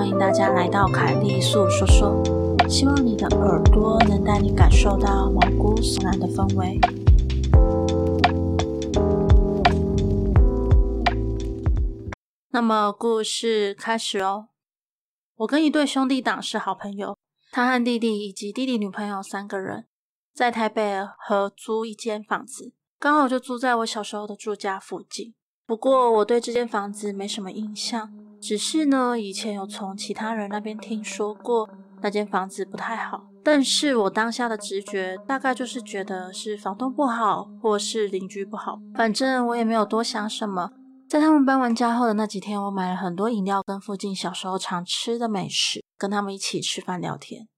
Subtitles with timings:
[0.00, 2.24] 欢迎大家来到凯莉粟说说，
[2.66, 6.80] 希望你的耳朵能带你感受到毛骨悚然的氛围。
[12.48, 14.48] 那么故事开始哦。
[15.36, 17.18] 我跟一对兄弟党是好朋友，
[17.52, 19.84] 他和弟弟以及弟弟女朋友三个人
[20.34, 25.34] 在台北合租一间房子，刚好就租在我小时候的住家附近。
[25.66, 31.68] 不过我对这间房子没什么印象，只是呢，以前有从其他人那边听说过
[32.00, 33.24] 那间房子不太好。
[33.42, 40.70] 但是我当下的直觉大概就是觉得是房东不好，或是邻居不好，反正我也没有多想什么。
[41.08, 47.48] 在他们搬完家后的那几天，我买了很多饮料跟附近小时候常吃的美食，跟他们一起吃饭聊天。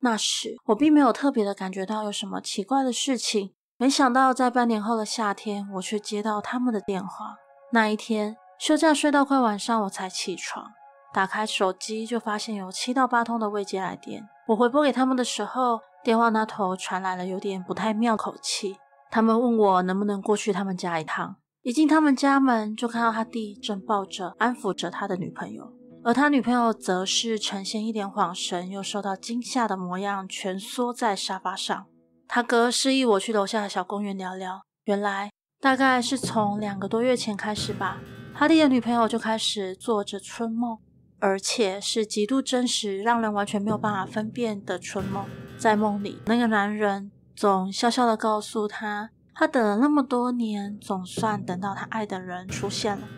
[0.00, 7.34] 那时我并没有特别的感觉到有什么奇怪的事情，没想到在半年后的夏天，我却接到他们的电话。
[7.72, 10.70] 那一天休假睡到快晚上，我才起床，
[11.12, 14.28] 打开手机就发现有七到八通的未接来电。
[14.46, 18.76] 我回拨给他们的时候，电话那头传来了有点不太妙口气，
[19.10, 21.34] 他们问我能不能过去他们家一趟。
[21.62, 25.72] 一进他们家门，就看到他弟正抱着、安抚着他的女朋友，
[26.04, 31.86] 而他女朋友则是呈现一脸恍神又受到惊吓的模样，蜷缩在沙发上。
[32.28, 34.62] 他哥示意我去楼下的小公园聊聊。
[34.84, 37.98] 原来，大概是从两个多月前开始吧，
[38.34, 40.78] 他弟的女朋友就开始做着春梦，
[41.20, 45.24] 而且是极度真实、让人完全没有办法分辨的春梦。
[45.56, 49.10] 在梦里，那个男人总笑笑的告诉他。
[49.34, 53.08] 他等了那么多年，总算等到他爱的人出现了。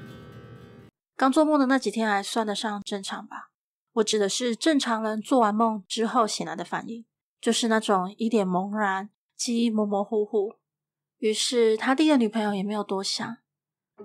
[1.17, 3.51] 刚做梦的那几天还算得上正常吧？
[3.95, 7.05] 我指的是正常人做完梦之后醒来的反应，
[7.41, 10.55] 就是那种一脸茫然、记忆模模糊糊。
[11.19, 13.39] 于是他弟的女朋友也没有多想。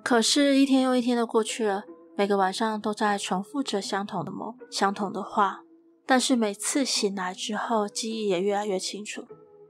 [0.04, 1.84] 可是，一天又一天的过去了，
[2.16, 5.62] 每个晚上都在重复着相同的梦、相同的话，
[6.06, 9.26] 但是每次醒来之后，记忆也越来越清楚。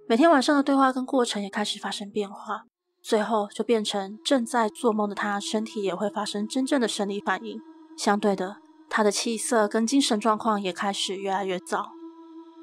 [0.08, 2.64] 每天晚上的对话跟过程也开始发生变化，
[3.02, 7.60] 最后就变成正在做梦的他身体也会发生真正的生理反应。
[7.98, 8.58] 相对的，
[8.90, 11.92] 他的气色跟精神状况也开始越来越糟。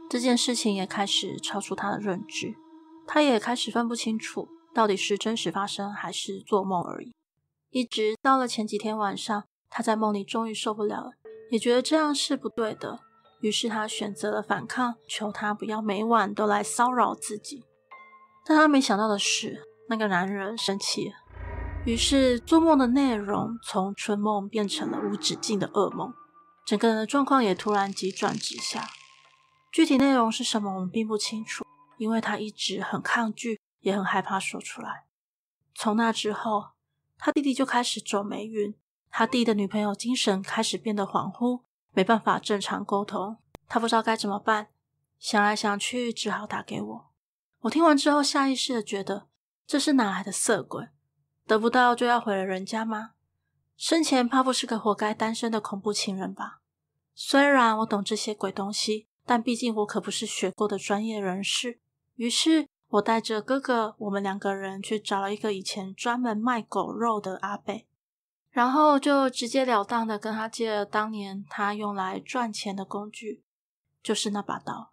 [0.09, 2.55] 这件事情也开始超出他的认知，
[3.07, 7.13] 他也开始分不清楚到底是真实发生还是做梦而已。
[7.77, 11.11] 一直到了前几天晚上，他在梦里终于受不了了，
[11.51, 13.01] 也觉得这样是不对的。
[13.43, 17.67] 于是他选择了反抗，求他不要每晚都来骚扰自己。
[18.47, 21.15] 但他没想到的是，那个男人生气了。
[21.85, 26.15] 于是做梦的内容从春梦变成了无止境的噩梦，
[26.65, 28.89] 整个人的状况也突然急转直下。
[29.71, 31.67] 具体内容是什么，我们并不清楚，
[31.99, 35.05] 因为他一直很抗拒，也很害怕说出来。
[35.75, 36.69] 从那之后，
[37.19, 38.75] 他弟弟就开始走霉运，
[39.11, 41.63] 他弟的女朋友精神开始变得恍惚。
[41.93, 44.69] 没办法正常沟通，他不知道该怎么办，
[45.19, 47.11] 想来想去，只好打给我。
[47.61, 49.29] 我听完之后，下意识的觉得
[49.67, 50.89] 这是哪来的色鬼？
[51.47, 53.13] 得不到就要毁了人家吗？
[53.79, 56.61] 生前怕不是个活该单身的恐怖情人吧？
[57.15, 61.81] 虽然我懂这些鬼东西，但毕竟我可不是学过的专业人士。
[62.17, 67.87] 于是，我带着哥哥，我们两个人去找了一个以前专门卖狗肉的阿贝。
[68.51, 73.43] 然后就直截了当的跟他借了当年他用来赚钱的工具，
[74.03, 74.93] 就是那把刀。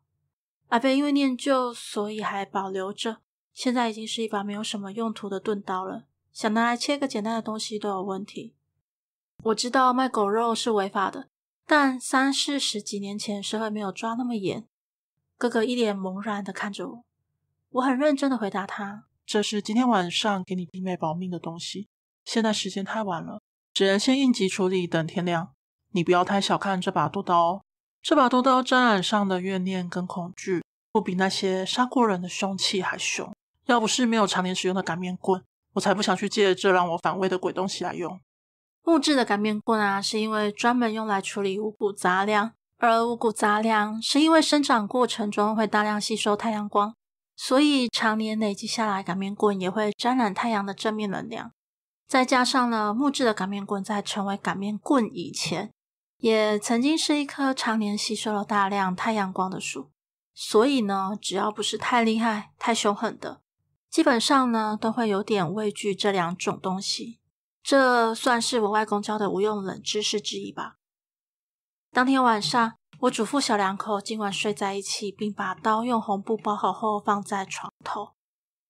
[0.67, 3.19] 阿贝因为念旧，所以还保留着，
[3.53, 6.03] 现在已经是一把没有什么用途的钝刀了。
[6.33, 8.53] 想拿来切个简单的东西都有问题。
[9.43, 11.29] 我知道卖狗肉是违法的，
[11.65, 14.67] 但三四十几年前社会没有抓那么严。
[15.37, 17.05] 哥哥一脸茫然的看着我，
[17.73, 21.87] 我很认真的回答他：“这是今天晚上给你弟妹保命的东西，
[22.23, 23.41] 现在时间太晚了。”
[23.73, 25.49] 只能先应急处理，等天亮。
[25.93, 27.61] 你不要太小看这把剁刀哦，
[28.03, 33.33] 这把剁刀沾染上的怨念跟恐惧，不比那些杀过人的凶器还凶。
[33.65, 35.43] 要不是没有常年使用的擀面棍，
[35.73, 38.19] 我才不想去借这让我反胃的鬼东西来用。
[38.83, 46.93] 木质的擀面棍啊，是因为专门用来处理五谷杂粮，而五谷杂粮是因为生长过程中会大量吸收太阳光，
[47.35, 51.51] 所以常年累积下来，擀面棍也会沾染太阳的正面能量。
[52.07, 55.73] 再加上呢，木质的擀面棍在成为擀面棍以前，
[56.17, 59.91] 也曾经是一棵常年吸收了大量太阳光的树，
[60.33, 63.41] 所以呢，只要不是太厉害、太凶狠的，
[63.89, 67.19] 基本上呢，都会有点畏惧这两种东西。
[67.63, 70.75] 这算是我外公教的无用冷知识之一吧。
[71.91, 78.13] 当天晚上，我嘱咐小两口今晚睡在一起，并把刀用红布包好后放在床头，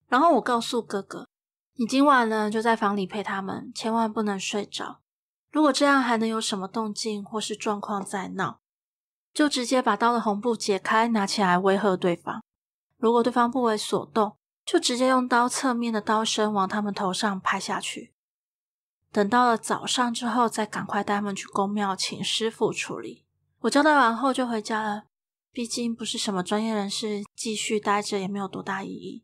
[0.08, 1.28] 然后我告诉哥哥。
[1.76, 5.02] 你今晚呢，就在房里陪他们，千万不能睡着。
[5.52, 8.58] 如果这样还能有什么动静或是状况在闹，
[9.32, 12.42] 就直接把刀的红布解开，拿起来威吓对方。
[12.98, 14.36] 如果对方不为所动，
[14.66, 18.12] 就直接用刀侧面的刀身往他们头上拍下去。
[19.12, 23.23] 等到了早上之后，再赶快带他们去宫庙请师傅处理。
[23.64, 25.06] 我交代完后就回家了，
[25.54, 29.24] 毕竟不是什么专业人士，继续待着也没有多大意义。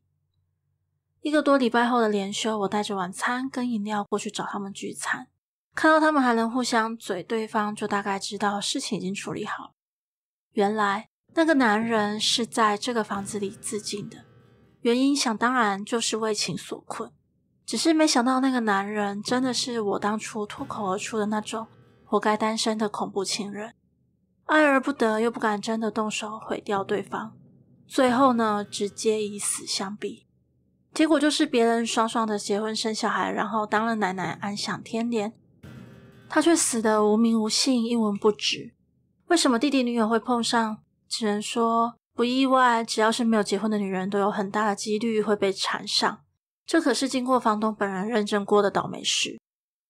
[1.19, 5.27] 一个多礼拜后的连休，我带着晚餐跟饮料过去找他们聚餐，
[5.75, 9.71] 看到他们还能互相嘴对方，就大概知道事情已经处理好了。
[10.53, 14.24] 原来那个男人是在这个房子里自尽的，
[14.80, 17.12] 原因想当然就是为情所困。
[17.65, 21.68] 只是没想到，那个男人真的是我当初脱口而出的那种
[22.06, 23.75] 活该单身的恐怖情人，
[24.50, 27.38] 爱而不得，又不敢真的动手毁掉对方，
[27.88, 30.25] 最后呢，直接以死相逼。
[30.92, 35.34] 结果就是别人爽爽的结婚生小孩，然后当了奶奶，安享天年，
[36.28, 38.74] 他却死得无名无姓，一文不值。
[39.28, 40.80] 为什么弟弟女友会碰上？
[41.07, 46.22] 只能说不意外，只要是没有结婚的女人，都有很大的几率会被缠上。
[46.66, 49.40] 这可是经过房东本人认证过的倒霉事。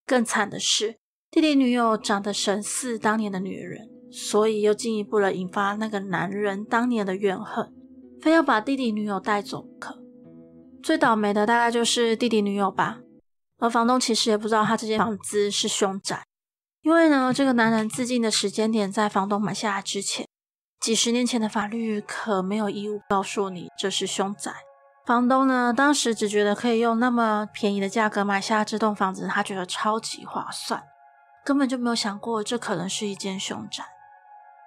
[0.04, 0.98] 更惨的是，
[1.30, 7.72] 弟弟女友长得神似当年的女人，所以又进一步的引发那个男人当年的怨恨，
[8.20, 9.98] 非要把弟弟女友带走不可。
[10.82, 12.98] 最倒霉的大概就是弟弟女友吧。
[13.58, 16.24] 而房东其实也不知道他这间房子是凶宅，
[16.80, 20.26] 因为呢，这个男人自尽的时间点在房东买下来之前，
[20.80, 24.50] 几十年前的法律可没有义务告诉你这是凶宅。
[25.04, 30.82] 房东呢，当时只觉得可以用那么便宜的价格买下这栋房子，他觉得超级划算，
[31.44, 33.84] 根本就没有想过这可能是一间凶宅。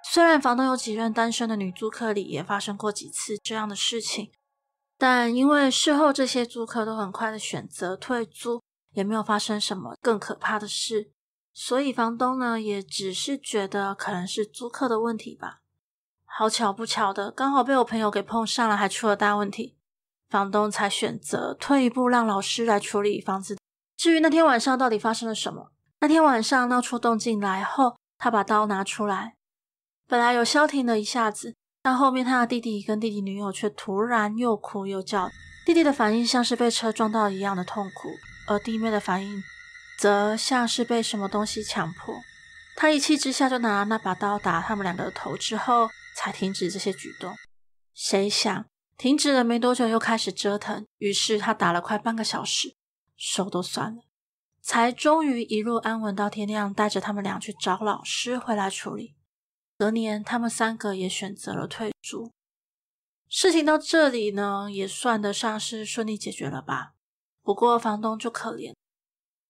[0.06, 4.30] 虽然房东有几任单身的女租客里也发生过几次这样的事情，
[4.98, 8.62] 但因为事后这些租客都很快的选择退租，
[8.92, 11.10] 也没有发生什么更可怕的事，
[11.52, 15.60] 所以房东呢也只是觉得可能是租客的问题吧。
[16.24, 19.76] 好巧不巧的，刚好被我朋友给碰上了，还出了大问题。
[20.28, 23.56] 房东才选择退一步，让老师来处理房子。
[23.96, 25.70] 至于那天晚上到底发生了什么，
[26.00, 29.36] 那天晚上闹出动静来后，他把刀拿出来，
[30.06, 35.30] 本来有消停了一下子，但后面他的弟弟跟弟弟女友却突然又哭又叫。
[35.64, 38.10] 弟弟的反应像是被车撞到一样的痛苦，
[38.46, 39.42] 而弟妹的反应
[39.98, 42.14] 则像是被什么东西强迫。
[42.76, 47.34] 他一气之下就拿那把刀打他们两个的头，之后才停止这些举动。
[47.94, 48.66] 谁想？
[48.98, 50.86] 停止了没多久，又开始折腾。
[50.98, 52.74] 于是他打了快半个小时，
[53.16, 54.02] 手都酸了，
[54.60, 59.14] 才终于一路安稳到天亮，带着他们俩去找老师回来处理。
[59.76, 62.30] 隔年，他们三个也选择了退租。
[63.28, 66.92] 事情到这里呢，也算得上是顺利解决了吧。
[67.42, 68.72] 不过房东就可怜，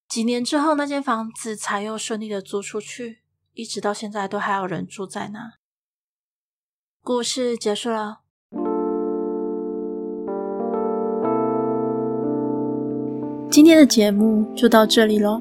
[0.08, 3.22] 几年之后，那间房子才又顺利的租出去，
[3.52, 5.52] 一直到现在都还有人住在那。
[7.02, 8.22] 故事结束了。
[13.50, 15.40] 今天的节目就到这里喽，